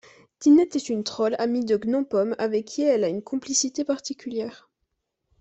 Tyneth 0.39 0.75
est 0.75 0.89
une 0.89 1.03
trolle, 1.03 1.35
amie 1.37 1.63
de 1.63 1.77
Gnondpom, 1.77 2.33
avec 2.39 2.65
qui 2.65 2.81
elle 2.81 3.03
a 3.03 3.07
une 3.07 3.21
complicité 3.21 3.83
particulière. 3.83 4.67